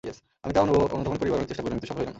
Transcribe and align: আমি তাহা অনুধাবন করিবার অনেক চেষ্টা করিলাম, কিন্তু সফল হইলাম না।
আমি 0.43 0.51
তাহা 0.55 0.65
অনুধাবন 0.95 1.19
করিবার 1.21 1.37
অনেক 1.39 1.47
চেষ্টা 1.49 1.63
করিলাম, 1.63 1.77
কিন্তু 1.79 1.89
সফল 1.91 1.97
হইলাম 1.99 2.07
না। 2.07 2.09